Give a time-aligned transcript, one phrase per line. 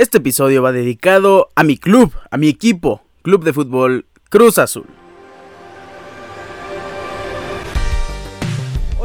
[0.00, 4.86] Este episodio va dedicado a mi club, a mi equipo, Club de Fútbol Cruz Azul.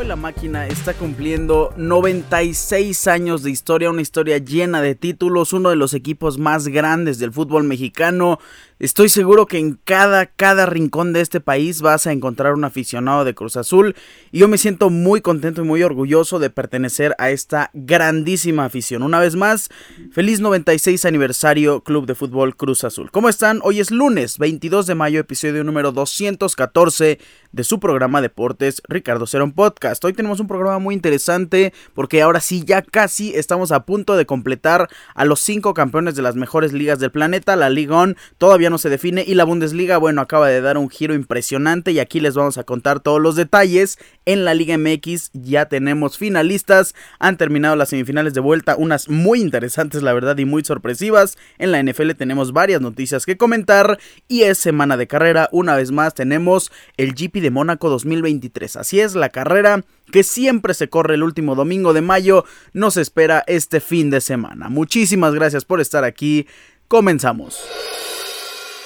[0.06, 5.76] La máquina está cumpliendo 96 años de historia, una historia llena de títulos, uno de
[5.76, 8.38] los equipos más grandes del fútbol mexicano,
[8.78, 13.24] Estoy seguro que en cada, cada rincón de este país vas a encontrar un aficionado
[13.24, 13.96] de Cruz Azul
[14.34, 19.02] y yo me siento muy contento y muy orgulloso de pertenecer a esta grandísima afición.
[19.02, 19.70] Una vez más,
[20.12, 23.12] feliz 96 aniversario Club de Fútbol Cruz Azul.
[23.12, 23.62] ¿Cómo están?
[23.64, 27.18] Hoy es lunes 22 de mayo, episodio número 214
[27.56, 30.04] de su programa Deportes Ricardo Cerón Podcast.
[30.04, 34.26] Hoy tenemos un programa muy interesante porque ahora sí ya casi estamos a punto de
[34.26, 38.18] completar a los cinco campeones de las mejores ligas del planeta, la Liga On.
[38.38, 42.00] Todavía no se define y la Bundesliga, bueno, acaba de dar un giro impresionante y
[42.00, 44.00] aquí les vamos a contar todos los detalles.
[44.26, 49.40] En la Liga MX ya tenemos finalistas, han terminado las semifinales de vuelta, unas muy
[49.40, 51.38] interesantes la verdad y muy sorpresivas.
[51.58, 53.98] En la NFL tenemos varias noticias que comentar
[54.28, 58.76] y es semana de carrera, una vez más tenemos el GP de Mónaco 2023.
[58.76, 62.44] Así es, la carrera que siempre se corre el último domingo de mayo,
[62.74, 64.68] nos espera este fin de semana.
[64.68, 66.48] Muchísimas gracias por estar aquí.
[66.88, 67.62] Comenzamos.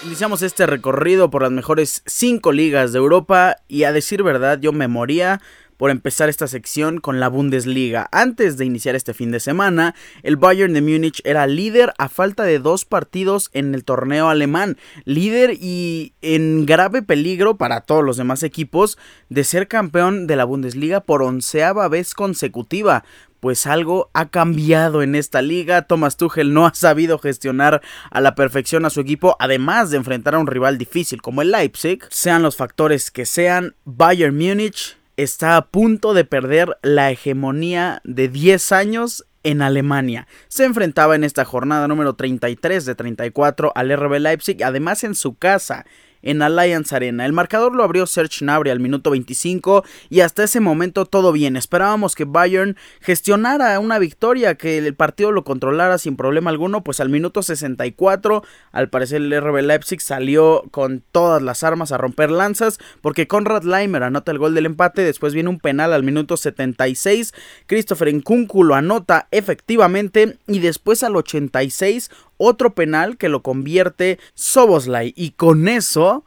[0.05, 4.73] Iniciamos este recorrido por las mejores 5 ligas de Europa y a decir verdad yo
[4.73, 5.39] me moría
[5.80, 8.09] por empezar esta sección con la Bundesliga.
[8.11, 12.44] Antes de iniciar este fin de semana, el Bayern de Múnich era líder a falta
[12.44, 14.77] de dos partidos en el torneo alemán.
[15.05, 18.97] Líder y en grave peligro para todos los demás equipos
[19.30, 23.05] de ser campeón de la Bundesliga por onceava vez consecutiva
[23.39, 25.83] pues algo ha cambiado en esta liga.
[25.83, 30.36] Thomas Tuchel no ha sabido gestionar a la perfección a su equipo, además de enfrentar
[30.36, 32.03] a un rival difícil como el Leipzig.
[32.09, 38.30] Sean los factores que sean, Bayern Múnich está a punto de perder la hegemonía de
[38.30, 40.28] 10 años en Alemania.
[40.48, 45.36] Se enfrentaba en esta jornada número 33 de 34 al RB Leipzig, además en su
[45.36, 45.86] casa
[46.22, 47.25] en Allianz Arena.
[47.25, 51.55] El marcador lo abrió Serge Gnabry al minuto 25 y hasta ese momento todo bien.
[51.55, 56.99] Esperábamos que Bayern gestionara una victoria, que el partido lo controlara sin problema alguno, pues
[56.99, 62.32] al minuto 64 al parecer el RB Leipzig salió con todas las armas a romper
[62.32, 66.38] lanzas porque Conrad Leimer anota el gol del empate, después viene un penal al minuto
[66.38, 67.33] 76,
[67.66, 75.14] Christopher Nkunku lo anota efectivamente y después al 86 otro penal que lo convierte Soboslai.
[75.16, 76.23] Y con eso,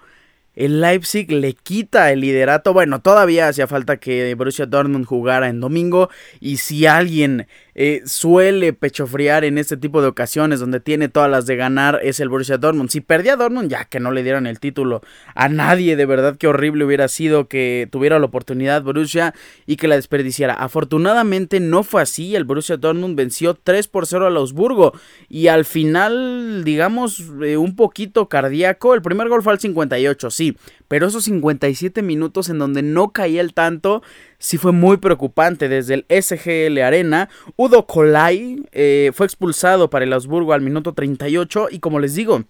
[0.54, 2.72] el Leipzig le quita el liderato.
[2.72, 6.10] Bueno, todavía hacía falta que Borussia Dortmund jugara en domingo.
[6.38, 11.46] Y si alguien eh, suele pechofriar en este tipo de ocasiones donde tiene todas las
[11.46, 12.90] de ganar es el Borussia Dortmund.
[12.90, 15.02] Si perdía Dortmund, ya que no le dieran el título
[15.34, 19.34] a nadie, de verdad que horrible hubiera sido que tuviera la oportunidad Borussia
[19.66, 20.54] y que la desperdiciara.
[20.54, 24.92] Afortunadamente no fue así, el Borussia Dortmund venció 3 por 0 al Augsburgo
[25.28, 30.56] y al final, digamos, eh, un poquito cardíaco, el primer gol fue al 58, sí,
[30.92, 34.02] pero esos 57 minutos en donde no caía el tanto
[34.38, 35.70] sí fue muy preocupante.
[35.70, 41.68] Desde el SGL Arena, Udo Kolai eh, fue expulsado para el Augsburgo al minuto 38
[41.70, 42.44] y como les digo,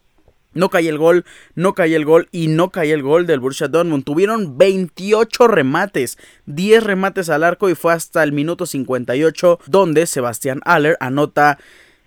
[0.54, 3.68] no caía el gol, no caía el gol y no caía el gol del Borussia
[3.68, 4.02] Dortmund.
[4.02, 10.58] Tuvieron 28 remates, 10 remates al arco y fue hasta el minuto 58 donde Sebastián
[10.64, 11.60] Aller anota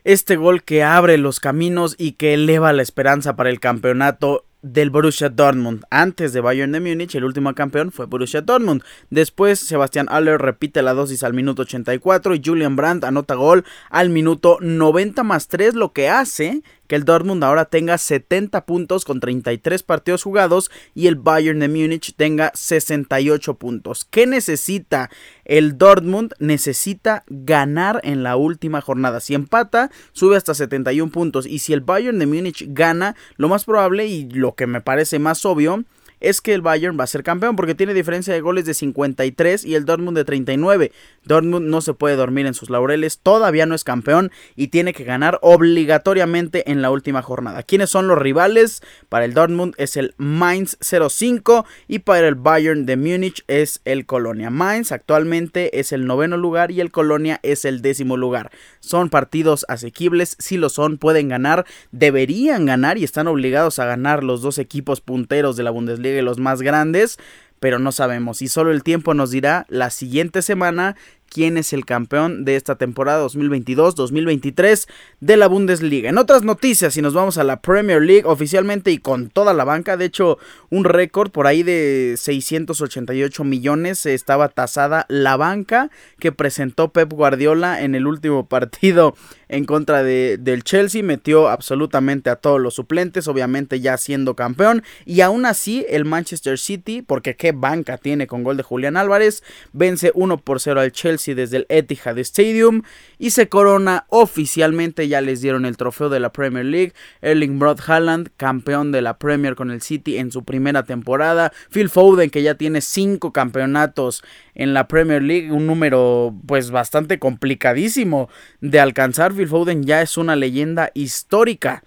[0.04, 4.90] este gol que abre los caminos y que eleva la esperanza para el campeonato del
[4.90, 5.84] Borussia Dortmund.
[5.92, 8.84] Antes de Bayern de Múnich, el último campeón fue Borussia Dortmund.
[9.12, 14.10] Después, Sebastián Aller repite la dosis al minuto 84 y Julian Brandt anota gol al
[14.10, 19.20] minuto 90 más 3, lo que hace que el Dortmund ahora tenga 70 puntos con
[19.20, 24.06] 33 partidos jugados y el Bayern de Múnich tenga 68 puntos.
[24.06, 25.10] ¿Qué necesita
[25.44, 26.34] el Dortmund?
[26.40, 29.20] Necesita ganar en la última jornada.
[29.20, 33.66] Si empata, sube hasta 71 puntos y si el Bayern de Múnich gana, lo más
[33.66, 35.84] probable y lo que me parece más obvio
[36.26, 39.64] es que el Bayern va a ser campeón porque tiene diferencia de goles de 53
[39.64, 40.92] y el Dortmund de 39.
[41.24, 45.04] Dortmund no se puede dormir en sus laureles, todavía no es campeón y tiene que
[45.04, 47.62] ganar obligatoriamente en la última jornada.
[47.62, 48.82] ¿Quiénes son los rivales?
[49.08, 54.08] Para el Dortmund es el Mainz 05 y para el Bayern de Múnich es el
[54.08, 54.50] Colonia.
[54.50, 58.50] Mainz actualmente es el noveno lugar y el Colonia es el décimo lugar.
[58.80, 64.24] Son partidos asequibles, si lo son, pueden ganar, deberían ganar y están obligados a ganar
[64.24, 67.18] los dos equipos punteros de la Bundesliga los más grandes,
[67.60, 68.42] pero no sabemos.
[68.42, 70.96] Y solo el tiempo nos dirá la siguiente semana
[71.36, 74.88] quién es el campeón de esta temporada 2022-2023
[75.20, 76.10] de la Bundesliga.
[76.10, 79.66] En otras noticias, si nos vamos a la Premier League oficialmente y con toda la
[79.66, 80.38] banca, de hecho
[80.70, 85.90] un récord por ahí de 688 millones estaba tasada la banca
[86.20, 89.14] que presentó Pep Guardiola en el último partido
[89.50, 94.84] en contra de, del Chelsea, metió absolutamente a todos los suplentes, obviamente ya siendo campeón,
[95.06, 99.44] y aún así el Manchester City, porque qué banca tiene con gol de Julián Álvarez,
[99.74, 102.84] vence 1 por 0 al Chelsea desde el Etihad Stadium
[103.18, 107.80] y se corona oficialmente, ya les dieron el trofeo de la Premier League, Erling Broad
[107.88, 112.44] Haaland, campeón de la Premier con el City en su primera temporada, Phil Foden que
[112.44, 114.24] ya tiene 5 campeonatos
[114.54, 118.30] en la Premier League, un número pues bastante complicadísimo
[118.62, 119.34] de alcanzar.
[119.34, 121.84] Phil Foden ya es una leyenda histórica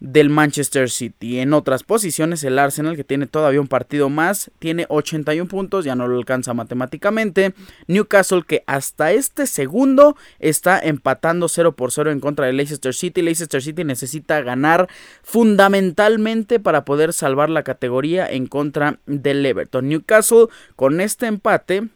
[0.00, 1.40] del Manchester City.
[1.40, 5.94] En otras posiciones, el Arsenal, que tiene todavía un partido más, tiene 81 puntos, ya
[5.94, 7.54] no lo alcanza matemáticamente.
[7.86, 13.22] Newcastle, que hasta este segundo está empatando 0 por 0 en contra de Leicester City.
[13.22, 14.88] Leicester City necesita ganar
[15.22, 19.88] fundamentalmente para poder salvar la categoría en contra del Everton.
[19.88, 20.46] Newcastle,
[20.76, 21.88] con este empate,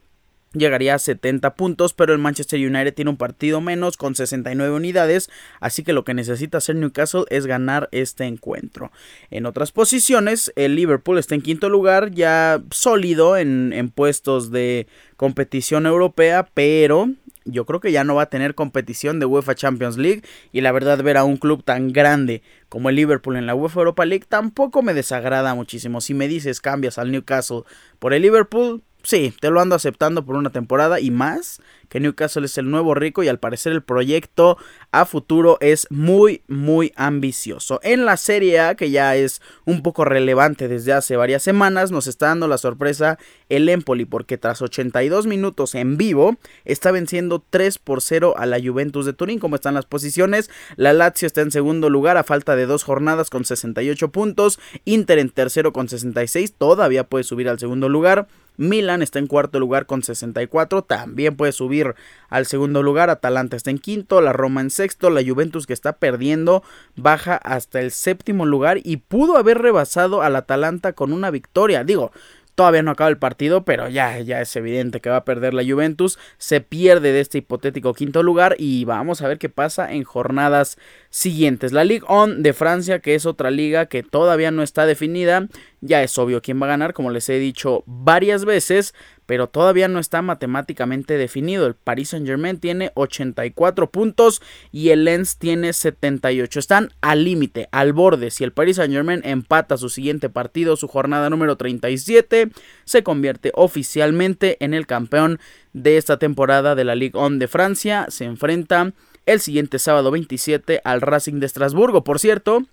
[0.52, 5.30] llegaría a 70 puntos, pero el Manchester United tiene un partido menos con 69 unidades,
[5.60, 8.92] así que lo que necesita hacer Newcastle es ganar este encuentro.
[9.30, 14.86] En otras posiciones, el Liverpool está en quinto lugar, ya sólido en, en puestos de
[15.16, 17.10] competición europea, pero
[17.44, 20.22] yo creo que ya no va a tener competición de UEFA Champions League
[20.52, 23.80] y la verdad ver a un club tan grande como el Liverpool en la UEFA
[23.80, 26.00] Europa League tampoco me desagrada muchísimo.
[26.00, 27.62] Si me dices cambias al Newcastle
[27.98, 32.46] por el Liverpool, sí, te lo ando aceptando por una temporada y más que Newcastle
[32.46, 34.56] es el nuevo rico y al parecer el proyecto
[34.92, 37.80] a futuro es muy muy ambicioso.
[37.82, 42.06] En la Serie A, que ya es un poco relevante desde hace varias semanas, nos
[42.06, 43.18] está dando la sorpresa
[43.50, 48.58] el Empoli porque tras 82 minutos en vivo está venciendo 3 por 0 a la
[48.58, 49.38] Juventus de Turín.
[49.38, 53.28] Como están las posiciones, la Lazio está en segundo lugar a falta de dos jornadas
[53.28, 58.28] con 68 puntos, Inter en tercero con 66, todavía puede subir al segundo lugar.
[58.56, 61.94] Milan está en cuarto lugar con 64, también puede subir
[62.28, 63.10] al segundo lugar.
[63.10, 66.62] Atalanta está en quinto, la Roma en sexto, la Juventus que está perdiendo
[66.96, 71.84] baja hasta el séptimo lugar y pudo haber rebasado al Atalanta con una victoria.
[71.84, 72.12] Digo,
[72.54, 75.64] Todavía no acaba el partido, pero ya, ya es evidente que va a perder la
[75.64, 76.18] Juventus.
[76.36, 80.76] Se pierde de este hipotético quinto lugar y vamos a ver qué pasa en jornadas
[81.08, 81.72] siguientes.
[81.72, 85.48] La Ligue 1 de Francia, que es otra liga que todavía no está definida.
[85.80, 88.94] Ya es obvio quién va a ganar, como les he dicho varias veces,
[89.32, 91.66] pero todavía no está matemáticamente definido.
[91.66, 94.42] El Paris Saint Germain tiene 84 puntos
[94.72, 96.58] y el Lens tiene 78.
[96.58, 98.30] Están al límite, al borde.
[98.30, 102.50] Si el Paris Saint Germain empata su siguiente partido, su jornada número 37,
[102.84, 105.40] se convierte oficialmente en el campeón
[105.72, 108.04] de esta temporada de la Ligue 1 de Francia.
[108.10, 108.92] Se enfrenta
[109.24, 112.04] el siguiente sábado 27 al Racing de Estrasburgo.
[112.04, 112.66] Por cierto,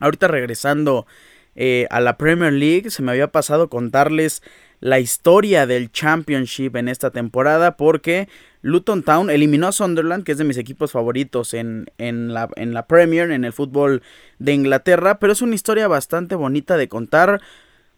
[0.00, 1.06] ahorita regresando
[1.54, 4.42] eh, a la Premier League, se me había pasado contarles
[4.82, 8.28] la historia del Championship en esta temporada porque
[8.62, 12.74] Luton Town eliminó a Sunderland, que es de mis equipos favoritos en, en, la, en
[12.74, 14.02] la Premier, en el fútbol
[14.40, 17.40] de Inglaterra, pero es una historia bastante bonita de contar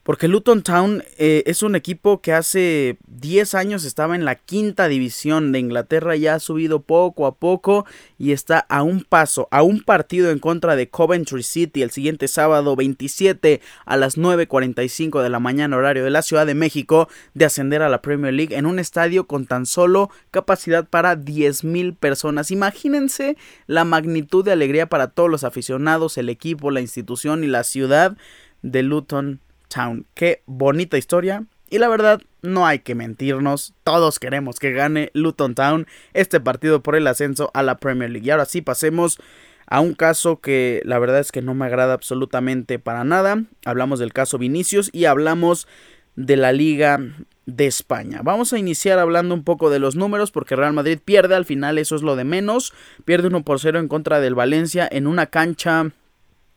[0.04, 4.86] porque Luton Town eh, es un equipo que hace 10 años estaba en la quinta
[4.86, 7.86] división de Inglaterra, ya ha subido poco a poco
[8.18, 12.28] y está a un paso, a un partido en contra de Coventry City el siguiente
[12.28, 17.46] sábado 27 a las 9.45 de la mañana horario de la Ciudad de México de
[17.46, 22.50] ascender a la Premier League en un estadio con tan solo capacidad para 10.000 personas.
[22.50, 27.64] Imagínense la magnitud de alegría para todos los aficionados, el equipo, la institución y la
[27.64, 28.18] ciudad
[28.60, 29.40] de Luton
[29.74, 30.06] Town.
[30.14, 31.44] Qué bonita historia.
[31.68, 36.82] Y la verdad, no hay que mentirnos, todos queremos que gane Luton Town este partido
[36.82, 38.26] por el ascenso a la Premier League.
[38.26, 39.18] Y ahora sí, pasemos
[39.66, 43.42] a un caso que la verdad es que no me agrada absolutamente para nada.
[43.64, 45.66] Hablamos del caso Vinicius y hablamos
[46.14, 47.00] de la Liga
[47.46, 48.20] de España.
[48.22, 51.78] Vamos a iniciar hablando un poco de los números porque Real Madrid pierde, al final
[51.78, 52.72] eso es lo de menos.
[53.04, 55.90] Pierde 1 por 0 en contra del Valencia en una cancha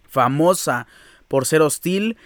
[0.07, 0.86] famosa
[1.27, 2.17] por ser hostil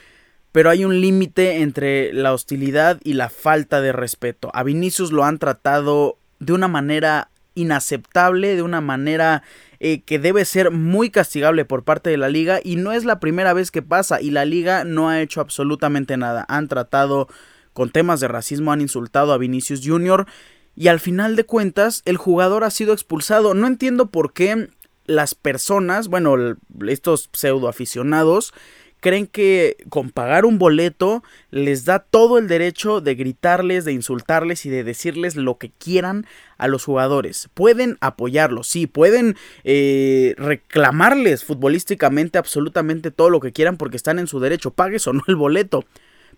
[0.51, 4.51] pero hay un límite entre la hostilidad y la falta de respeto.
[4.53, 9.43] A Vinicius lo han tratado de una manera inaceptable, de una manera
[9.79, 13.19] eh, que debe ser muy castigable por parte de la liga y no es la
[13.19, 16.45] primera vez que pasa y la liga no ha hecho absolutamente nada.
[16.47, 17.27] Han tratado
[17.73, 20.25] con temas de racismo, han insultado a Vinicius Jr.
[20.75, 23.53] y al final de cuentas el jugador ha sido expulsado.
[23.53, 24.69] No entiendo por qué
[25.05, 26.35] las personas, bueno,
[26.87, 28.53] estos pseudo aficionados,
[29.01, 34.65] creen que con pagar un boleto les da todo el derecho de gritarles, de insultarles
[34.65, 36.25] y de decirles lo que quieran
[36.57, 37.49] a los jugadores.
[37.53, 44.27] Pueden apoyarlos, sí, pueden eh, reclamarles futbolísticamente absolutamente todo lo que quieran porque están en
[44.27, 45.83] su derecho, pagues o no el boleto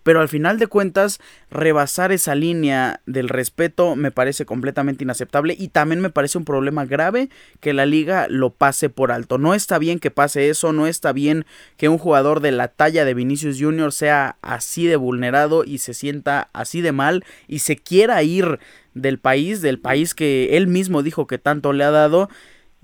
[0.04, 1.18] pero al final de cuentas
[1.50, 6.84] rebasar esa línea del respeto me parece completamente inaceptable y también me parece un problema
[6.84, 9.38] grave que la liga lo pase por alto.
[9.38, 11.46] No está bien que pase eso, no está bien
[11.76, 13.92] que un jugador de la talla de Vinicius Jr.
[13.92, 18.60] sea así de vulnerado y se sienta así de mal y se quiera ir
[18.92, 22.28] del país, del país que él mismo dijo que tanto le ha dado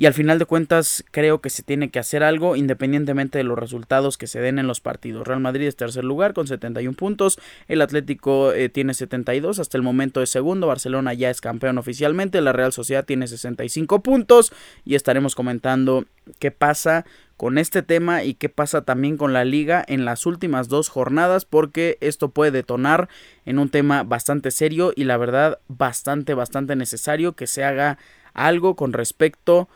[0.00, 3.58] y al final de cuentas creo que se tiene que hacer algo independientemente de los
[3.58, 5.28] resultados que se den en los partidos.
[5.28, 7.38] Real Madrid es tercer lugar con 71 puntos,
[7.68, 12.40] el Atlético eh, tiene 72, hasta el momento es segundo, Barcelona ya es campeón oficialmente,
[12.40, 14.54] la Real Sociedad tiene 65 puntos
[14.86, 16.06] y estaremos comentando
[16.38, 17.04] qué pasa
[17.36, 21.44] con este tema y qué pasa también con la liga en las últimas dos jornadas
[21.44, 23.10] porque esto puede detonar
[23.44, 27.98] en un tema bastante serio y la verdad bastante bastante necesario que se haga
[28.32, 29.68] algo con respecto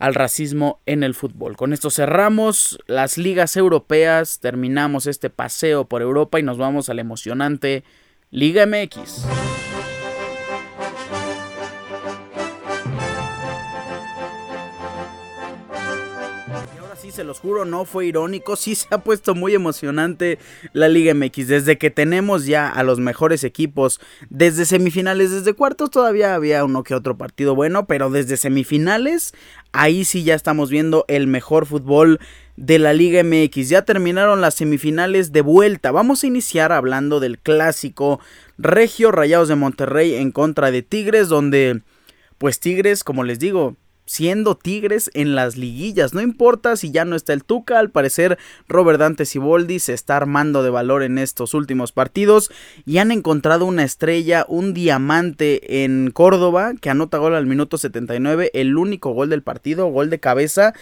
[0.00, 1.56] al racismo en el fútbol.
[1.56, 6.94] Con esto cerramos las ligas europeas, terminamos este paseo por Europa y nos vamos a
[6.94, 7.84] la emocionante
[8.30, 9.69] Liga MX.
[17.10, 20.38] Se los juro, no fue irónico, sí se ha puesto muy emocionante
[20.72, 25.90] la Liga MX, desde que tenemos ya a los mejores equipos, desde semifinales, desde cuartos
[25.90, 29.32] todavía había uno que otro partido bueno, pero desde semifinales,
[29.72, 32.20] ahí sí ya estamos viendo el mejor fútbol
[32.56, 33.68] de la Liga MX.
[33.70, 35.90] Ya terminaron las semifinales de vuelta.
[35.90, 38.20] Vamos a iniciar hablando del clásico
[38.58, 41.82] Regio Rayados de Monterrey en contra de Tigres, donde
[42.38, 43.76] pues Tigres, como les digo,
[44.10, 46.14] siendo Tigres en las liguillas.
[46.14, 50.16] No importa si ya no está el Tuca, al parecer Robert Dante Siboldi se está
[50.16, 52.50] armando de valor en estos últimos partidos
[52.84, 58.50] y han encontrado una estrella, un diamante en Córdoba que anota gol al minuto 79,
[58.52, 60.74] el único gol del partido, gol de cabeza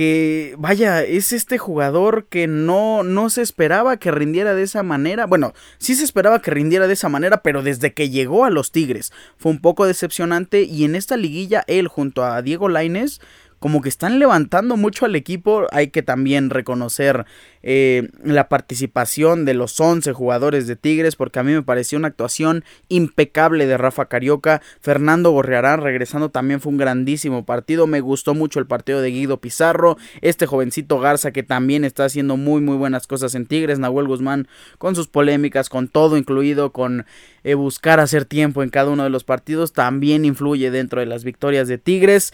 [0.00, 5.26] que vaya, es este jugador que no, no se esperaba que rindiera de esa manera.
[5.26, 8.72] Bueno, sí se esperaba que rindiera de esa manera, pero desde que llegó a los
[8.72, 13.20] Tigres fue un poco decepcionante y en esta liguilla él junto a Diego Laines
[13.60, 15.66] como que están levantando mucho al equipo.
[15.70, 17.26] Hay que también reconocer
[17.62, 22.08] eh, la participación de los 11 jugadores de Tigres, porque a mí me pareció una
[22.08, 24.62] actuación impecable de Rafa Carioca.
[24.80, 27.86] Fernando Gorriarán regresando también fue un grandísimo partido.
[27.86, 29.98] Me gustó mucho el partido de Guido Pizarro.
[30.22, 33.78] Este jovencito Garza que también está haciendo muy muy buenas cosas en Tigres.
[33.78, 34.48] Nahuel Guzmán
[34.78, 37.04] con sus polémicas, con todo incluido, con
[37.44, 41.24] eh, buscar hacer tiempo en cada uno de los partidos, también influye dentro de las
[41.24, 42.32] victorias de Tigres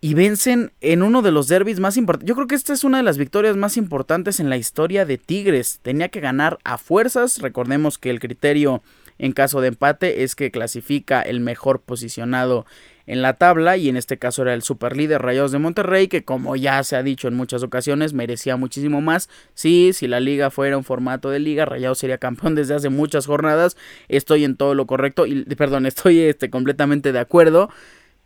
[0.00, 2.28] y vencen en uno de los derbis más importantes.
[2.28, 5.18] Yo creo que esta es una de las victorias más importantes en la historia de
[5.18, 5.80] Tigres.
[5.82, 7.40] Tenía que ganar a fuerzas.
[7.40, 8.82] Recordemos que el criterio
[9.18, 12.66] en caso de empate es que clasifica el mejor posicionado
[13.06, 16.56] en la tabla y en este caso era el superlíder Rayados de Monterrey que como
[16.56, 19.28] ya se ha dicho en muchas ocasiones merecía muchísimo más.
[19.54, 23.26] Sí, si la liga fuera un formato de liga, Rayados sería campeón desde hace muchas
[23.26, 23.76] jornadas.
[24.08, 27.70] Estoy en todo lo correcto y perdón, estoy este, completamente de acuerdo,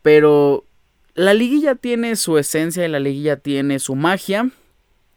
[0.02, 0.66] pero
[1.14, 4.50] la liguilla tiene su esencia y la liguilla tiene su magia.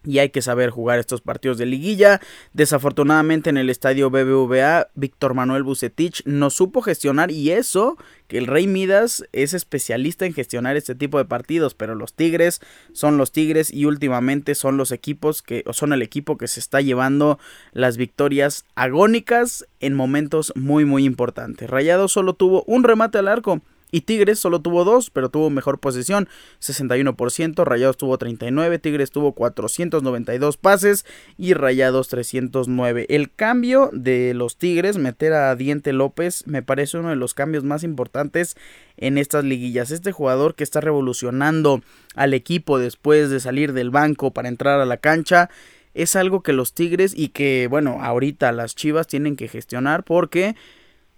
[0.04, 2.20] Y hay que saber jugar estos partidos de liguilla.
[2.52, 7.96] Desafortunadamente en el estadio BBVA, Víctor Manuel Bucetich no supo gestionar y eso
[8.28, 12.60] que el Rey Midas es especialista en gestionar este tipo de partidos, pero los Tigres
[12.92, 16.60] son los Tigres y últimamente son los equipos que o son el equipo que se
[16.60, 17.40] está llevando
[17.72, 21.68] las victorias agónicas en momentos muy muy importantes.
[21.68, 25.78] Rayado solo tuvo un remate al arco y Tigres solo tuvo dos, pero tuvo mejor
[25.78, 26.28] posesión,
[26.60, 31.06] 61%, Rayados tuvo 39, Tigres tuvo 492 pases
[31.38, 33.06] y Rayados 309.
[33.08, 37.62] El cambio de los Tigres, meter a Diente López, me parece uno de los cambios
[37.62, 38.56] más importantes
[38.96, 39.90] en estas liguillas.
[39.90, 41.82] Este jugador que está revolucionando
[42.14, 45.48] al equipo después de salir del banco para entrar a la cancha
[45.94, 50.54] es algo que los Tigres y que, bueno, ahorita las Chivas tienen que gestionar porque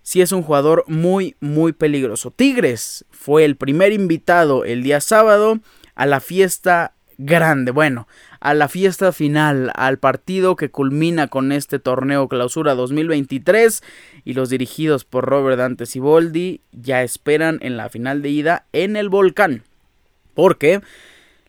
[0.08, 2.30] sí es un jugador muy, muy peligroso.
[2.30, 5.60] Tigres fue el primer invitado el día sábado
[5.96, 8.08] a la fiesta grande, bueno,
[8.40, 13.82] a la fiesta final, al partido que culmina con este torneo clausura 2023
[14.24, 18.96] y los dirigidos por Robert Dante Siboldi ya esperan en la final de ida en
[18.96, 19.62] el volcán.
[20.32, 20.80] Porque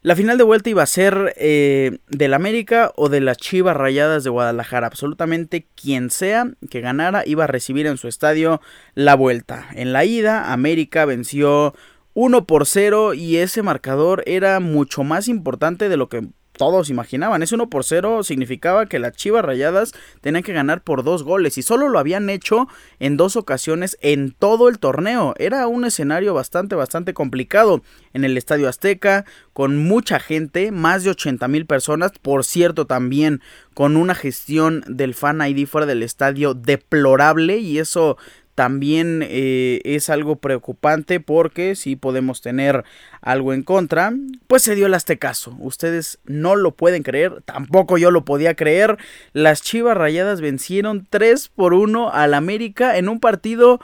[0.01, 4.23] la final de vuelta iba a ser eh, del América o de las Chivas Rayadas
[4.23, 4.87] de Guadalajara.
[4.87, 8.61] Absolutamente quien sea que ganara iba a recibir en su estadio
[8.95, 9.67] la vuelta.
[9.75, 11.73] En la ida, América venció
[12.13, 16.29] 1 por 0 y ese marcador era mucho más importante de lo que
[16.59, 17.41] todos imaginaban.
[17.41, 21.57] Ese 1 por 0 significaba que las Chivas Rayadas tenían que ganar por dos goles
[21.57, 22.67] y solo lo habían hecho
[22.99, 25.33] en dos ocasiones en todo el torneo.
[25.37, 29.23] Era un escenario bastante, bastante complicado en el Estadio Azteca,
[29.53, 33.41] con mucha gente, más de 80 mil personas, por cierto también
[33.73, 38.17] con una gestión del Fan ID fuera del estadio deplorable y eso
[38.59, 42.83] también eh, es algo preocupante porque si podemos tener
[43.21, 44.11] algo en contra,
[44.47, 45.55] pues se dio el Aztecaso.
[45.59, 48.97] Ustedes no lo pueden creer, tampoco yo lo podía creer.
[49.31, 53.79] Las Chivas Rayadas vencieron 3 por 1 al América en un partido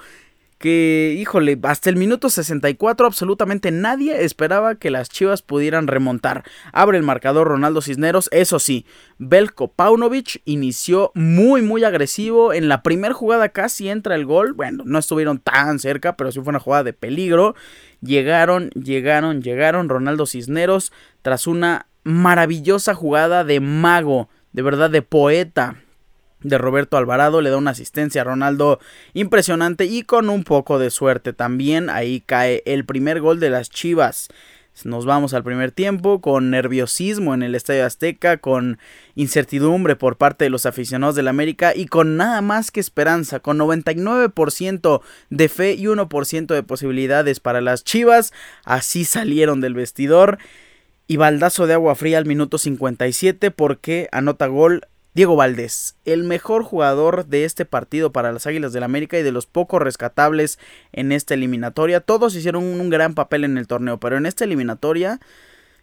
[0.57, 6.43] que, híjole, hasta el minuto 64 absolutamente nadie esperaba que las Chivas pudieran remontar.
[6.71, 8.85] Abre el marcador Ronaldo Cisneros, eso sí,
[9.17, 14.83] Belko Paunovic inició muy muy agresivo, en la primera jugada casi entra el gol, bueno,
[14.85, 17.55] no estuvieron tan cerca, pero sí fue una jugada de peligro.
[18.01, 25.81] Llegaron, llegaron, llegaron Ronaldo Cisneros tras una maravillosa jugada de mago, de verdad de poeta
[26.45, 28.79] de Roberto Alvarado, le da una asistencia a Ronaldo
[29.13, 33.69] impresionante y con un poco de suerte también ahí cae el primer gol de las
[33.69, 34.29] Chivas.
[34.83, 38.77] Nos vamos al primer tiempo con nerviosismo en el Estadio Azteca, con
[39.15, 43.57] incertidumbre por parte de los aficionados del América y con nada más que esperanza, con
[43.57, 48.33] 99% de fe y 1% de posibilidades para las Chivas.
[48.65, 50.39] Así salieron del vestidor
[51.07, 54.81] y baldazo de agua fría al minuto 57 porque anota gol
[55.15, 59.31] Diego Valdés, el mejor jugador de este partido para las Águilas del América y de
[59.31, 60.59] los pocos rescatables
[60.91, 62.01] en esta eliminatoria.
[62.01, 65.21] Todos hicieron un gran papel en el torneo, pero en esta eliminatoria,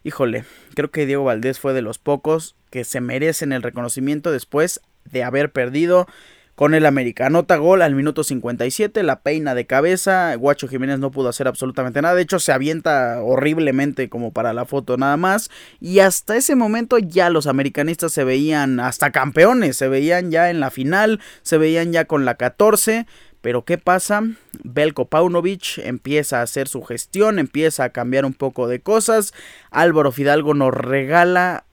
[0.05, 4.83] híjole, creo que Diego Valdés fue de los pocos que se merecen el reconocimiento después
[5.07, 6.07] de haber perdido
[6.55, 7.27] con el América.
[7.27, 12.03] Anota gol al minuto 57, la peina de cabeza, Guacho Jiménez no pudo hacer absolutamente
[12.03, 16.55] nada, de hecho se avienta horriblemente como para la foto nada más, y hasta ese
[16.55, 21.59] momento ya los americanistas se veían hasta campeones, se veían ya en la final, se
[21.59, 23.07] veían ya con la 14,
[23.41, 24.23] pero ¿qué pasa?
[24.63, 29.33] Belko Paunovic empieza a hacer su gestión, empieza a cambiar un poco de cosas,
[29.71, 31.65] Álvaro Fidalgo nos regala,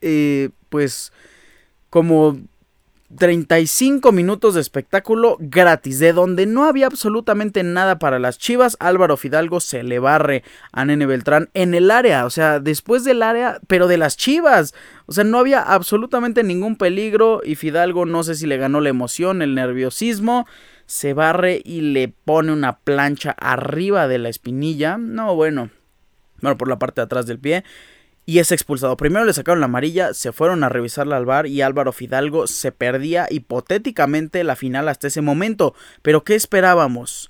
[0.00, 1.12] eh, pues,
[1.88, 2.40] como
[3.16, 8.76] 35 minutos de espectáculo gratis, de donde no había absolutamente nada para las Chivas.
[8.80, 10.42] Álvaro Fidalgo se le barre
[10.72, 14.74] a Nene Beltrán en el área, o sea, después del área, pero de las Chivas.
[15.06, 18.88] O sea, no había absolutamente ningún peligro y Fidalgo no sé si le ganó la
[18.88, 20.46] emoción, el nerviosismo.
[20.86, 24.98] Se barre y le pone una plancha arriba de la espinilla.
[24.98, 25.70] No, bueno,
[26.40, 27.64] bueno, por la parte de atrás del pie
[28.26, 28.96] y es expulsado.
[28.96, 32.72] Primero le sacaron la amarilla, se fueron a revisarla al bar y Álvaro Fidalgo se
[32.72, 35.74] perdía hipotéticamente la final hasta ese momento.
[36.02, 37.28] Pero ¿qué esperábamos?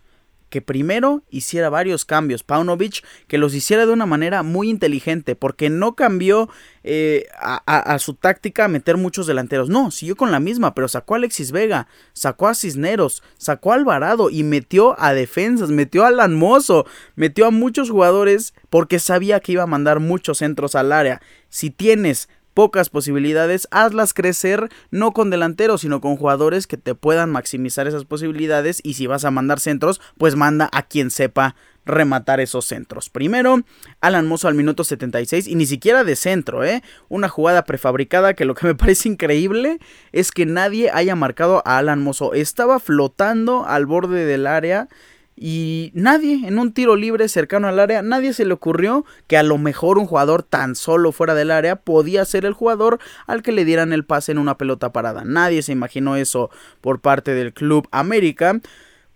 [0.55, 5.69] Que primero hiciera varios cambios, Paunovic, que los hiciera de una manera muy inteligente, porque
[5.69, 6.49] no cambió
[6.85, 11.17] eh, a, su táctica meter muchos delanteros, no, siguió con la misma, pero sacó a
[11.17, 16.41] Alexis Vega, sacó a Cisneros, sacó a Alvarado y metió a defensas, metió a Alan
[17.17, 21.21] metió a muchos jugadores porque sabía que iba a mandar muchos centros al área.
[21.49, 27.31] Si tienes pocas posibilidades, hazlas crecer no con delanteros, sino con jugadores que te puedan
[27.31, 32.41] maximizar esas posibilidades y si vas a mandar centros, pues manda a quien sepa rematar
[32.41, 33.11] esos centros.
[33.11, 33.63] Primero,
[34.01, 36.83] Alan Mozo al minuto 76 y ni siquiera de centro, ¿eh?
[37.09, 39.79] Una jugada prefabricada que lo que me parece increíble
[40.13, 42.35] es que nadie haya marcado a Alan Mozo.
[42.35, 44.89] Estaba flotando al borde del área
[45.37, 49.43] y nadie, en un tiro libre cercano al área, nadie se le ocurrió que a
[49.43, 53.51] lo mejor un jugador tan solo fuera del área podía ser el jugador al que
[53.51, 55.25] le dieran el pase en una pelota parada.
[55.25, 58.61] Nadie se imaginó eso por parte del Club América.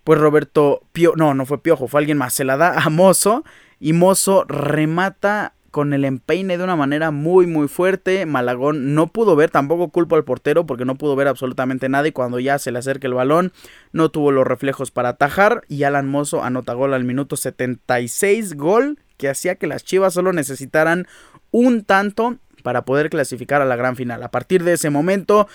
[0.03, 3.45] Pues Roberto Pio, no, no fue Piojo, fue alguien más, se la da a Mozo
[3.79, 8.27] y Mozo remata con el empeine de una manera muy muy fuerte.
[8.27, 12.13] Malagón no pudo ver, tampoco culpo al portero porque no pudo ver absolutamente nada y
[12.13, 13.53] cuando ya se le acerca el balón
[13.93, 18.99] no tuvo los reflejos para atajar y Alan Mozo anota gol al minuto 76, gol
[19.17, 21.07] que hacía que las Chivas solo necesitaran
[21.51, 24.23] un tanto para poder clasificar a la gran final.
[24.23, 25.49] A partir de ese momento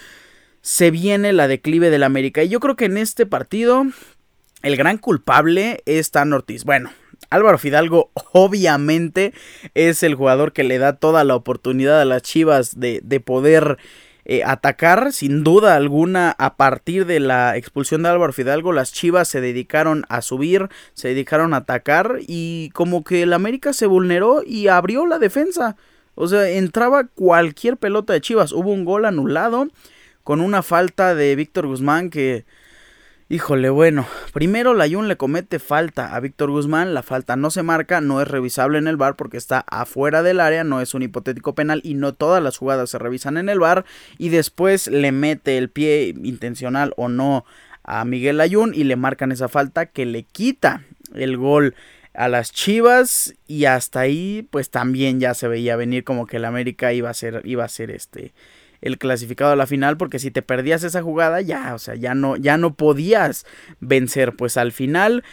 [0.61, 3.85] se viene la declive del América y yo creo que en este partido
[4.61, 6.63] el gran culpable es Tan Ortiz.
[6.63, 6.91] Bueno,
[7.29, 9.33] Álvaro Fidalgo obviamente
[9.73, 13.77] es el jugador que le da toda la oportunidad a las Chivas de, poder
[14.25, 15.13] eh, atacar.
[15.13, 20.05] Sin duda alguna, a partir de la expulsión de Álvaro Fidalgo, las Chivas se dedicaron
[20.09, 25.05] a subir, se dedicaron a atacar y como que el América se vulneró y abrió
[25.05, 25.75] la defensa.
[26.15, 28.51] O sea, entraba cualquier pelota de Chivas.
[28.51, 29.67] Hubo un gol anulado
[30.23, 32.45] con una falta de Víctor Guzmán que
[33.33, 37.99] Híjole, bueno, primero Layun le comete falta a Víctor Guzmán, la falta no se marca,
[37.99, 41.55] no es revisable en el bar porque está afuera del área, no es un hipotético
[41.55, 43.85] penal y no todas las jugadas se revisan en el bar
[44.19, 47.43] y después le mete el pie intencional o no
[47.83, 50.83] a Miguel Layun y le marcan esa falta que le quita
[51.15, 51.73] el gol
[52.13, 56.45] a las Chivas y hasta ahí pues también ya se veía venir como que el
[56.45, 58.31] América iba a ser iba a ser este
[58.83, 62.13] el clasificado a la final porque si te perdías esa jugada ya, o sea, ya
[62.13, 63.45] no ya no podías
[63.79, 65.23] vencer, pues al final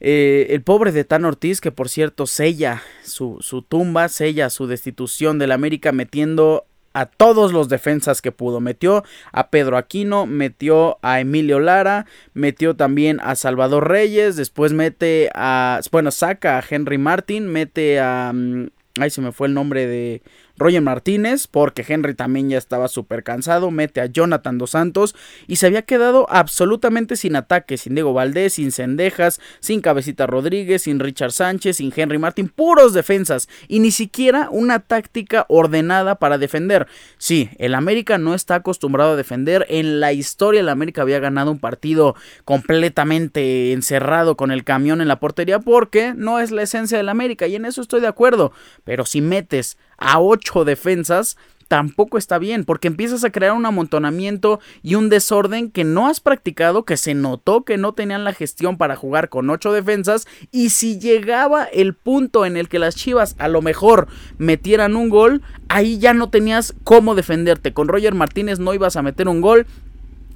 [0.00, 4.66] eh, el pobre de Tan Ortiz, que por cierto sella su, su tumba, sella su
[4.66, 8.60] destitución del América metiendo a todos los defensas que pudo.
[8.60, 15.30] Metió a Pedro Aquino, metió a Emilio Lara, metió también a Salvador Reyes, después mete
[15.34, 19.86] a, bueno, saca a Henry Martin, mete a, mm, ay se me fue el nombre
[19.86, 20.22] de
[20.58, 25.14] Roger Martínez, porque Henry también ya estaba súper cansado, mete a Jonathan Dos Santos
[25.46, 30.82] y se había quedado absolutamente sin ataque, sin Diego Valdés, sin Cendejas, sin Cabecita Rodríguez,
[30.82, 36.38] sin Richard Sánchez, sin Henry Martín, puros defensas y ni siquiera una táctica ordenada para
[36.38, 36.86] defender.
[37.18, 41.50] Sí, el América no está acostumbrado a defender, en la historia el América había ganado
[41.50, 46.98] un partido completamente encerrado con el camión en la portería porque no es la esencia
[46.98, 48.52] del América y en eso estoy de acuerdo,
[48.84, 51.36] pero si metes a 8 defensas,
[51.68, 56.20] tampoco está bien, porque empiezas a crear un amontonamiento y un desorden que no has
[56.20, 60.68] practicado, que se notó que no tenían la gestión para jugar con 8 defensas, y
[60.68, 65.40] si llegaba el punto en el que las Chivas a lo mejor metieran un gol,
[65.70, 67.72] ahí ya no tenías cómo defenderte.
[67.72, 69.66] Con Roger Martínez no ibas a meter un gol,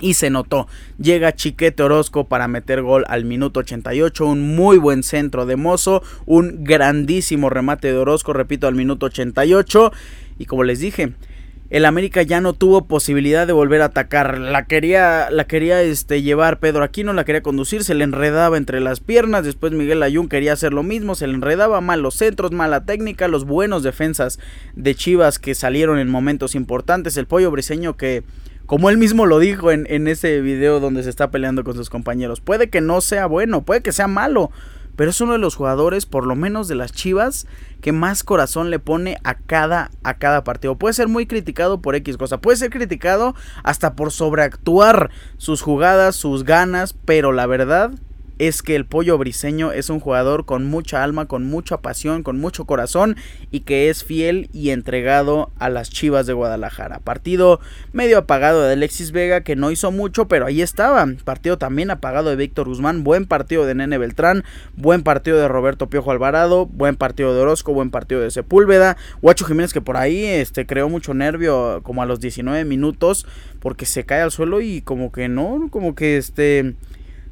[0.01, 0.69] y se notó.
[0.99, 4.27] Llega Chiquete Orozco para meter gol al minuto 88.
[4.27, 6.03] Un muy buen centro de Mozo.
[6.27, 9.93] Un grandísimo remate de Orozco, repito, al minuto 88.
[10.39, 11.15] Y como les dije,
[11.69, 14.39] el América ya no tuvo posibilidad de volver a atacar.
[14.39, 18.81] La quería, la quería este, llevar Pedro Aquino, la quería conducir, se le enredaba entre
[18.81, 19.45] las piernas.
[19.45, 23.27] Después Miguel Ayun quería hacer lo mismo, se le enredaba mal los centros, mala técnica,
[23.27, 24.39] los buenos defensas
[24.77, 27.17] de Chivas que salieron en momentos importantes.
[27.17, 28.23] El pollo briseño que
[28.66, 31.90] como él mismo lo dijo en, en ese video donde se está peleando con sus
[31.90, 32.40] compañeros.
[32.40, 34.50] Puede que no sea bueno, puede que sea malo,
[34.96, 37.46] pero es uno de los jugadores, por lo menos de las Chivas,
[37.81, 40.76] que más corazón le pone a cada, a cada partido.
[40.76, 46.16] Puede ser muy criticado por X cosa, puede ser criticado hasta por sobreactuar sus jugadas,
[46.16, 47.92] sus ganas, pero la verdad
[48.38, 52.38] es que el pollo briseño es un jugador con mucha alma, con mucha pasión, con
[52.38, 53.16] mucho corazón
[53.51, 57.01] y que es fiel y entregado a las Chivas de Guadalajara.
[57.01, 57.61] Partido
[57.92, 61.07] medio apagado de Alexis Vega que no hizo mucho, pero ahí estaba.
[61.25, 64.44] Partido también apagado de Víctor Guzmán, buen partido de Nene Beltrán,
[64.77, 69.46] buen partido de Roberto Piojo Alvarado, buen partido de Orozco, buen partido de Sepúlveda, Guacho
[69.46, 73.27] Jiménez que por ahí este creó mucho nervio como a los 19 minutos
[73.61, 76.75] porque se cae al suelo y como que no, como que este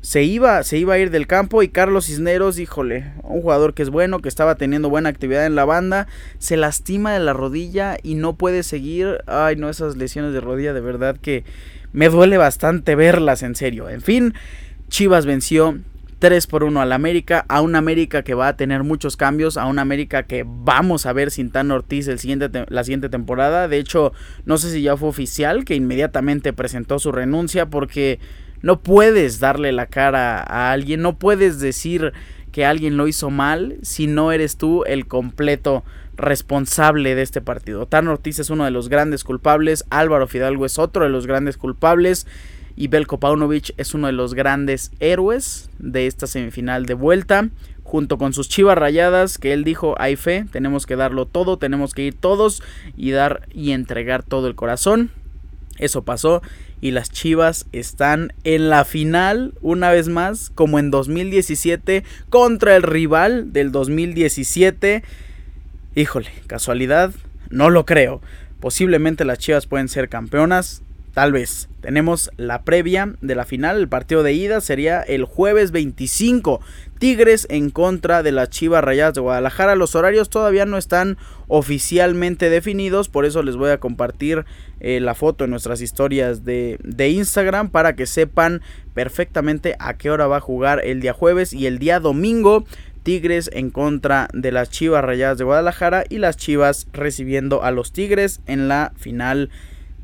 [0.05, 3.83] se iba, se iba a ir del campo y Carlos Cisneros, híjole, un jugador que
[3.83, 7.97] es bueno, que estaba teniendo buena actividad en la banda, se lastima de la rodilla
[8.03, 9.25] y no puede seguir.
[9.27, 11.45] Ay, no, esas lesiones de rodilla de verdad que
[11.95, 13.89] me duele bastante verlas en serio.
[13.89, 14.35] En fin,
[14.89, 15.79] Chivas venció
[16.19, 19.65] 3 por 1 al América, a un América que va a tener muchos cambios, a
[19.65, 23.69] un América que vamos a ver sin Tan Ortiz el siguiente la siguiente temporada.
[23.69, 24.13] De hecho,
[24.45, 28.21] no sé si ya fue oficial que inmediatamente presentó su renuncia porque
[28.65, 32.15] no puedes darle la cara a alguien, no puedes decir
[32.51, 35.85] que alguien lo hizo mal si no eres tú el completo
[36.17, 37.85] responsable de este partido.
[37.85, 41.59] Tan Ortiz es uno de los grandes culpables, Álvaro Fidalgo es otro de los grandes
[41.59, 42.27] culpables
[42.75, 47.51] y Belko Paunovic es uno de los grandes héroes de esta semifinal de vuelta.
[47.83, 51.93] Junto con sus chivas rayadas, que él dijo, hay fe, tenemos que darlo todo, tenemos
[51.93, 52.63] que ir todos
[52.97, 55.11] y dar y entregar todo el corazón.
[55.79, 56.41] Eso pasó
[56.81, 62.83] y las Chivas están en la final una vez más como en 2017 contra el
[62.83, 65.03] rival del 2017.
[65.95, 67.13] Híjole, casualidad,
[67.51, 68.21] no lo creo.
[68.61, 70.83] Posiblemente las Chivas pueden ser campeonas,
[71.15, 71.69] Tal vez.
[71.81, 73.79] Tenemos la previa de la final.
[73.79, 76.61] El partido de ida sería el jueves 25.
[76.99, 79.77] Tigres en contra de las Chivas Rayadas de Guadalajara.
[79.77, 83.09] Los horarios todavía no están oficialmente definidos.
[83.09, 84.45] Por eso les voy a compartir
[84.81, 88.61] eh, la foto en nuestras historias de, de Instagram para que sepan
[88.93, 92.65] perfectamente a qué hora va a jugar el día jueves y el día domingo.
[93.05, 97.93] Tigres en contra de las Chivas Rayadas de Guadalajara y las Chivas recibiendo a los
[97.93, 99.51] Tigres en la final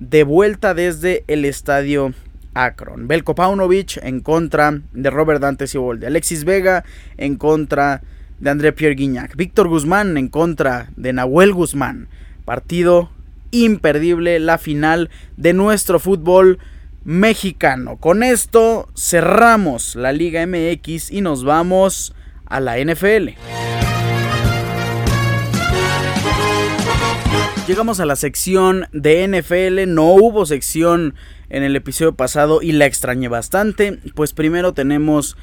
[0.01, 2.15] de vuelta desde el estadio
[2.55, 3.07] Akron.
[3.07, 6.07] Belko Paunovic en contra de Robert Dante Siboldi.
[6.07, 6.85] Alexis Vega
[7.19, 8.01] en contra
[8.41, 9.37] de André Pierre Guignac.
[9.37, 12.09] Víctor Guzmán en contra de Nahuel Guzmán.
[12.47, 13.11] Partido
[13.51, 16.59] imperdible, la final de nuestro fútbol
[17.05, 17.99] mexicano.
[17.99, 22.15] Con esto cerramos la Liga MX y nos vamos
[22.47, 23.37] a la NFL.
[27.71, 31.15] Llegamos a la sección de NFL, no hubo sección
[31.51, 35.37] en el episodio pasado y la extrañé bastante, pues primero tenemos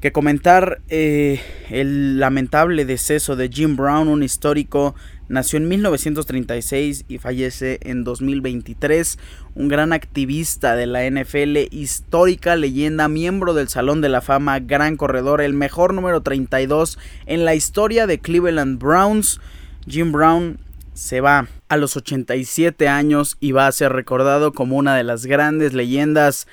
[0.00, 4.94] que comentar eh, el lamentable deceso de Jim Brown, un histórico,
[5.28, 9.18] nació en 1936 y fallece en 2023,
[9.54, 14.96] un gran activista de la NFL, histórica leyenda, miembro del Salón de la Fama, gran
[14.96, 19.42] corredor, el mejor número 32 en la historia de Cleveland Browns.
[19.88, 20.58] Jim Brown
[20.96, 25.26] se va a los 87 años y va a ser recordado como una de las
[25.26, 26.46] grandes leyendas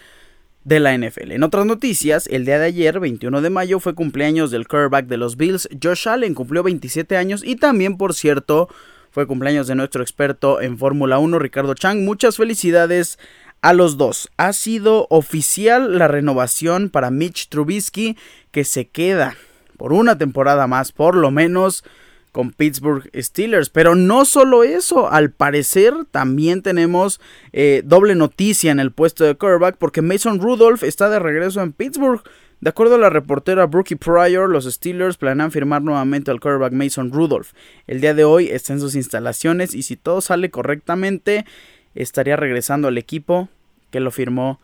[0.65, 1.31] de la NFL.
[1.31, 5.17] En otras noticias, el día de ayer, 21 de mayo, fue cumpleaños del quarterback de
[5.17, 8.69] los Bills, Josh Allen, cumplió 27 años y también, por cierto,
[9.11, 12.03] fue cumpleaños de nuestro experto en Fórmula 1, Ricardo Chang.
[12.03, 13.19] Muchas felicidades
[13.61, 14.29] a los dos.
[14.37, 18.17] Ha sido oficial la renovación para Mitch Trubisky,
[18.51, 19.37] que se queda
[19.77, 21.83] por una temporada más, por lo menos
[22.33, 23.69] con Pittsburgh Steelers.
[23.69, 27.21] Pero no solo eso, al parecer también tenemos
[27.53, 31.71] eh, doble noticia en el puesto de quarterback porque Mason Rudolph está de regreso en
[31.71, 32.21] Pittsburgh.
[32.59, 37.11] De acuerdo a la reportera Brookie Pryor, los Steelers planean firmar nuevamente al quarterback Mason
[37.11, 37.51] Rudolph.
[37.87, 41.45] El día de hoy está en sus instalaciones y si todo sale correctamente,
[41.93, 43.49] estaría regresando al equipo
[43.91, 44.59] que lo firmó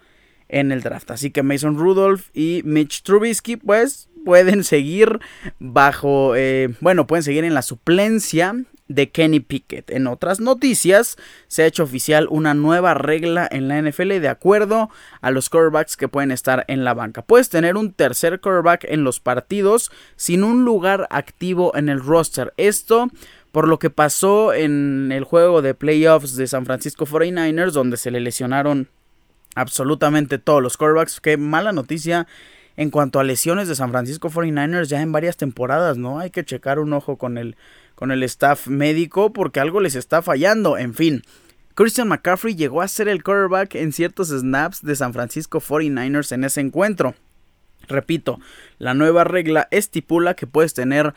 [0.47, 1.11] en el draft.
[1.11, 5.19] Así que Mason Rudolph y Mitch Trubisky, pues pueden seguir
[5.59, 8.55] bajo, eh, bueno, pueden seguir en la suplencia
[8.89, 9.91] de Kenny Pickett.
[9.91, 11.15] En otras noticias,
[11.47, 14.89] se ha hecho oficial una nueva regla en la NFL de acuerdo
[15.21, 17.21] a los quarterbacks que pueden estar en la banca.
[17.21, 22.53] Puedes tener un tercer quarterback en los partidos sin un lugar activo en el roster.
[22.57, 23.09] Esto
[23.51, 28.11] por lo que pasó en el juego de playoffs de San Francisco 49ers, donde se
[28.11, 28.89] le lesionaron
[29.55, 31.19] absolutamente todos los quarterbacks.
[31.19, 32.27] Qué mala noticia
[32.79, 36.19] en cuanto a lesiones de San Francisco 49ers ya en varias temporadas, ¿no?
[36.19, 37.57] Hay que checar un ojo con el,
[37.93, 40.77] con el staff médico porque algo les está fallando.
[40.77, 41.21] En fin,
[41.75, 46.45] Christian McCaffrey llegó a ser el quarterback en ciertos snaps de San Francisco 49ers en
[46.45, 47.15] ese encuentro.
[47.89, 48.39] Repito,
[48.77, 51.13] la nueva regla estipula que puedes tener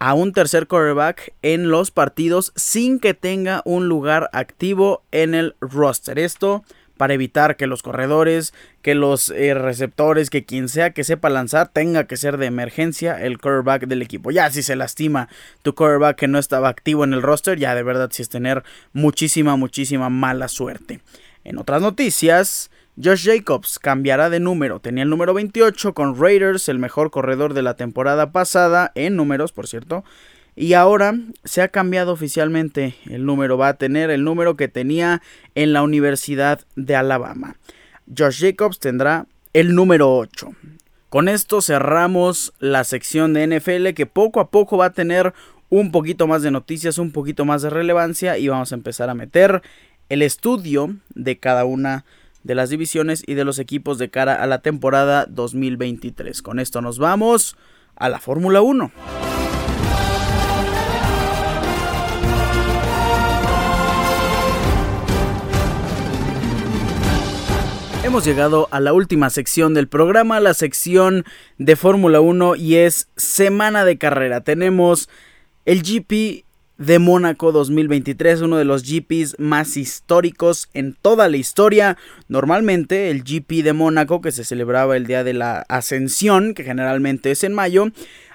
[0.00, 5.56] a un tercer quarterback en los partidos sin que tenga un lugar activo en el
[5.62, 6.18] roster.
[6.18, 6.62] Esto
[6.96, 11.68] para evitar que los corredores, que los eh, receptores, que quien sea que sepa lanzar
[11.68, 14.30] tenga que ser de emergencia el quarterback del equipo.
[14.30, 15.28] Ya si se lastima
[15.62, 18.62] tu quarterback que no estaba activo en el roster, ya de verdad si es tener
[18.92, 21.00] muchísima, muchísima mala suerte.
[21.44, 22.70] En otras noticias,
[23.02, 24.80] Josh Jacobs cambiará de número.
[24.80, 29.52] Tenía el número 28 con Raiders, el mejor corredor de la temporada pasada, en números,
[29.52, 30.04] por cierto.
[30.56, 33.58] Y ahora se ha cambiado oficialmente el número.
[33.58, 35.20] Va a tener el número que tenía
[35.54, 37.56] en la Universidad de Alabama.
[38.16, 40.52] Josh Jacobs tendrá el número 8.
[41.08, 45.32] Con esto cerramos la sección de NFL que poco a poco va a tener
[45.70, 49.14] un poquito más de noticias, un poquito más de relevancia y vamos a empezar a
[49.14, 49.62] meter
[50.08, 52.04] el estudio de cada una
[52.42, 56.42] de las divisiones y de los equipos de cara a la temporada 2023.
[56.42, 57.56] Con esto nos vamos
[57.96, 58.92] a la Fórmula 1.
[68.04, 71.24] Hemos llegado a la última sección del programa, la sección
[71.56, 74.42] de Fórmula 1 y es semana de carrera.
[74.42, 75.08] Tenemos
[75.64, 76.44] el GP
[76.76, 81.96] de Mónaco 2023, uno de los GPs más históricos en toda la historia.
[82.28, 87.30] Normalmente el GP de Mónaco, que se celebraba el día de la Ascensión, que generalmente
[87.30, 87.86] es en mayo,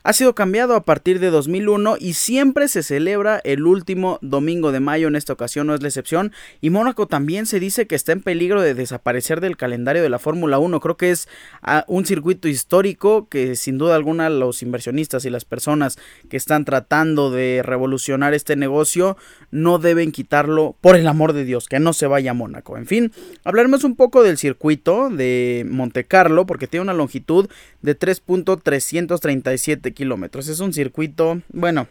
[0.04, 4.80] ha sido cambiado a partir de 2001 y siempre se celebra el último domingo de
[4.80, 6.32] mayo, en esta ocasión no es la excepción,
[6.62, 10.20] y Mónaco también se dice que está en peligro de desaparecer del calendario de la
[10.20, 11.28] Fórmula 1, creo que es
[11.62, 15.98] ah, un circuito histórico que sin duda alguna los inversionistas y las personas
[16.30, 19.18] que están tratando de revolucionar este negocio
[19.52, 22.78] no deben quitarlo por el amor de Dios, que no se vaya a Mónaco.
[22.78, 23.12] En fin,
[23.44, 27.50] hablaremos un poco del circuito de Monte Carlo porque tiene una longitud
[27.82, 30.47] de 3.337 kilómetros.
[30.47, 31.88] Es un circuito, bueno,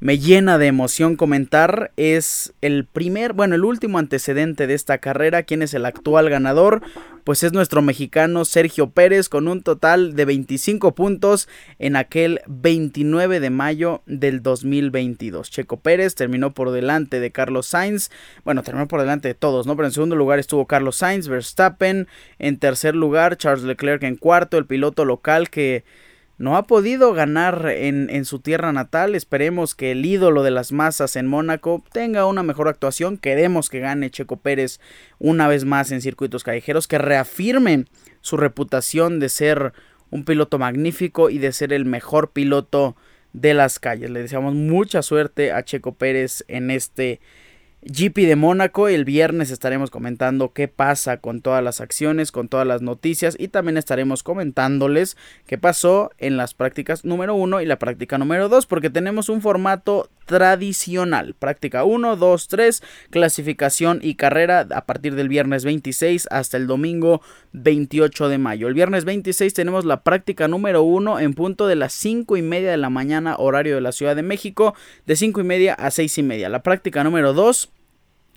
[0.00, 5.42] me llena de emoción comentar es el primer, bueno, el último antecedente de esta carrera.
[5.42, 6.80] ¿Quién es el actual ganador?
[7.22, 13.40] Pues es nuestro mexicano Sergio Pérez con un total de 25 puntos en aquel 29
[13.40, 15.50] de mayo del 2022.
[15.50, 18.10] Checo Pérez terminó por delante de Carlos Sainz.
[18.42, 19.76] Bueno, terminó por delante de todos, ¿no?
[19.76, 22.08] Pero en segundo lugar estuvo Carlos Sainz, Verstappen.
[22.38, 25.84] En tercer lugar, Charles Leclerc en cuarto, el piloto local que
[26.40, 29.14] no ha podido ganar en, su tierra natal.
[29.14, 33.18] Esperemos que el ídolo de las masas en Mónaco tenga una mejor actuación.
[33.18, 34.80] Queremos que gane Checo Pérez
[35.18, 37.84] una vez más en circuitos callejeros, que reafirme
[38.22, 39.74] su reputación de ser
[40.08, 42.96] un piloto magnífico y de ser el mejor piloto
[43.34, 44.08] de las calles.
[44.08, 47.20] Le deseamos mucha suerte a Checo Pérez en este
[47.82, 48.88] GP de Mónaco.
[48.88, 53.48] El viernes estaremos comentando qué pasa con todas las acciones, con todas las noticias y
[53.48, 55.16] también estaremos comentándoles
[55.46, 59.40] qué pasó en las prácticas número 1 y la práctica número 2 porque tenemos un
[59.40, 61.34] formato tradicional.
[61.34, 67.20] Práctica 1, 2, 3, clasificación y carrera a partir del viernes 26 hasta el domingo
[67.50, 68.68] 28 de mayo.
[68.68, 72.70] El viernes 26 tenemos la práctica número 1 en punto de las 5 y media
[72.70, 76.18] de la mañana horario de la Ciudad de México de 5 y media a 6
[76.18, 76.48] y media.
[76.48, 77.72] La práctica número 2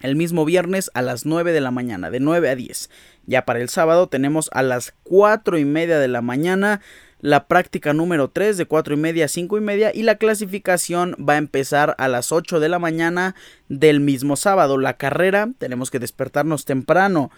[0.01, 2.89] el mismo viernes a las 9 de la mañana, de 9 a 10.
[3.27, 6.82] Ya para el sábado tenemos a las 4 y media de la mañana
[7.23, 11.15] la práctica número 3 de 4 y media a 5 y media y la clasificación
[11.17, 13.33] va a empezar a las 8 de la mañana
[13.69, 14.77] del mismo sábado.
[14.77, 17.31] La carrera tenemos que despertarnos temprano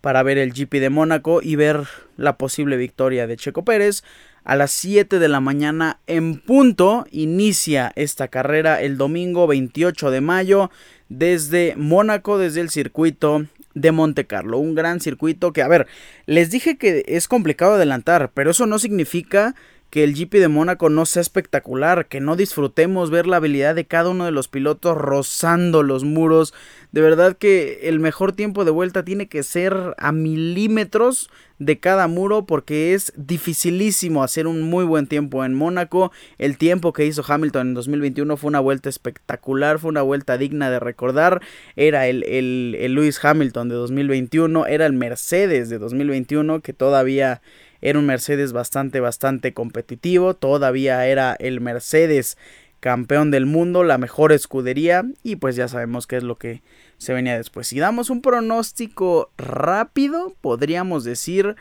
[0.00, 4.04] para ver el GP de Mónaco y ver la posible victoria de Checo Pérez.
[4.44, 10.20] A las 7 de la mañana en punto inicia esta carrera el domingo 28 de
[10.20, 10.70] mayo
[11.08, 14.58] desde Mónaco, desde el circuito de Monte Carlo.
[14.58, 15.86] Un gran circuito que, a ver,
[16.24, 19.54] les dije que es complicado adelantar, pero eso no significa
[19.96, 23.86] que el GP de Mónaco no sea espectacular, que no disfrutemos ver la habilidad de
[23.86, 26.52] cada uno de los pilotos rozando los muros.
[26.92, 32.08] De verdad que el mejor tiempo de vuelta tiene que ser a milímetros de cada
[32.08, 36.12] muro porque es dificilísimo hacer un muy buen tiempo en Mónaco.
[36.36, 40.70] El tiempo que hizo Hamilton en 2021 fue una vuelta espectacular, fue una vuelta digna
[40.70, 41.40] de recordar.
[41.74, 47.40] Era el, el, el Lewis Hamilton de 2021, era el Mercedes de 2021 que todavía
[47.80, 50.34] era un Mercedes bastante, bastante competitivo.
[50.34, 52.36] Todavía era el Mercedes
[52.80, 55.04] campeón del mundo, la mejor escudería.
[55.22, 56.62] Y pues ya sabemos qué es lo que
[56.98, 57.66] se venía después.
[57.66, 61.56] Si damos un pronóstico rápido, podríamos decir...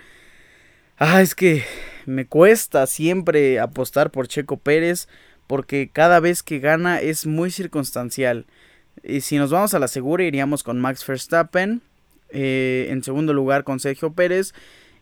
[0.98, 1.64] Ah, es que
[2.06, 5.10] me cuesta siempre apostar por Checo Pérez
[5.48, 8.46] porque cada vez que gana es muy circunstancial.
[9.04, 11.82] Y si nos vamos a la segura iríamos con Max Verstappen,
[12.30, 14.54] eh, en segundo lugar con Sergio Pérez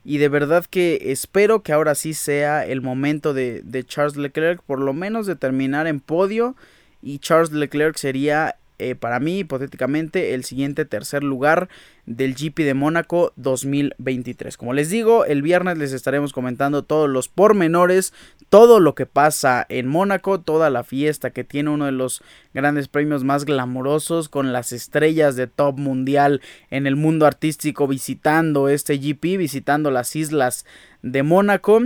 [0.06, 4.62] y de verdad que espero que ahora sí sea el momento de, de Charles Leclerc,
[4.62, 6.56] por lo menos de terminar en podio.
[7.02, 11.70] Y Charles Leclerc sería eh, para mí, hipotéticamente, el siguiente tercer lugar
[12.06, 14.58] del GP de Mónaco 2023.
[14.58, 18.14] Como les digo, el viernes les estaremos comentando todos los pormenores,
[18.50, 22.22] todo lo que pasa en Mónaco, toda la fiesta que tiene uno de los
[22.54, 28.68] grandes premios más glamurosos con las estrellas de top mundial en el mundo artístico visitando
[28.68, 30.66] este GP, visitando las islas
[31.02, 31.82] de Mónaco.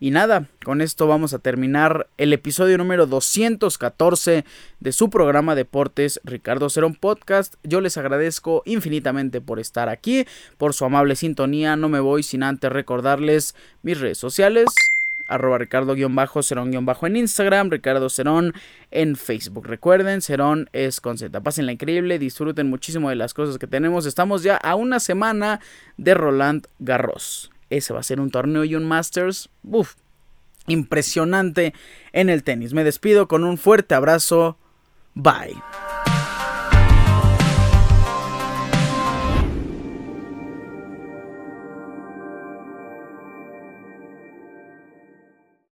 [0.00, 4.44] Y nada, con esto vamos a terminar el episodio número 214
[4.78, 7.54] de su programa Deportes Ricardo Cerón Podcast.
[7.64, 10.24] Yo les agradezco infinitamente por estar aquí,
[10.56, 11.74] por su amable sintonía.
[11.74, 14.66] No me voy sin antes recordarles mis redes sociales
[15.26, 18.54] arroba ricardo-cerón- en Instagram, Ricardo Cerón
[18.90, 19.66] en Facebook.
[19.66, 21.38] Recuerden, Cerón es con Z.
[21.42, 24.06] Pásenla increíble, disfruten muchísimo de las cosas que tenemos.
[24.06, 25.60] Estamos ya a una semana
[25.98, 27.50] de Roland Garros.
[27.70, 29.50] Ese va a ser un torneo y un Masters.
[29.62, 29.94] Uf,
[30.66, 31.74] impresionante
[32.12, 32.72] en el tenis.
[32.72, 34.56] Me despido con un fuerte abrazo.
[35.14, 35.56] Bye.